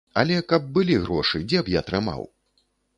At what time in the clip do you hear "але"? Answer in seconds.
0.19-0.37